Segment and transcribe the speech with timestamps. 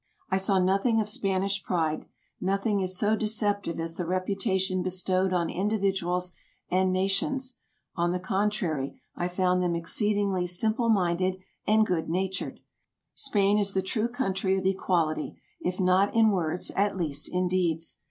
[0.31, 2.07] I saw nothing of Spanish pride;
[2.39, 6.31] nothing is so deceptive as the reputation bestowed on individuals
[6.71, 7.57] and nations.
[7.95, 11.37] On the contrary, I found them exceedingly simple minded
[11.67, 12.61] and good natured;
[13.13, 17.99] Spain is the true country of equality, if not in words, at least in deeds.